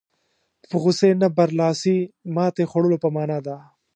په 0.69 0.75
غوسې 0.83 1.09
نه 1.21 1.27
برلاسي 1.37 1.97
ماتې 2.35 2.63
خوړلو 2.69 2.97
په 3.03 3.09
معنا 3.15 3.39
ده. 3.47 3.57